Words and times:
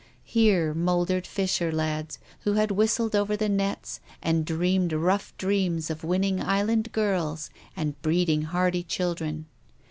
Here 0.23 0.73
mouldered 0.73 1.27
fisher 1.27 1.71
lads, 1.71 2.17
who 2.39 2.53
had 2.53 2.71
whistled 2.71 3.15
over 3.15 3.37
the 3.37 3.47
nets, 3.47 3.99
and 4.19 4.43
dreamed 4.47 4.91
rough 4.93 5.31
dreams 5.37 5.91
of 5.91 6.03
winning 6.03 6.41
island 6.41 6.91
girls 6.91 7.51
and 7.77 8.01
breeding 8.01 8.41
hardy 8.41 8.81
children. 8.81 9.45